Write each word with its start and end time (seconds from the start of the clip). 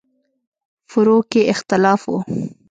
فروع 0.91 1.21
کې 1.31 1.41
اختلاف 1.53 2.01
و. 2.11 2.13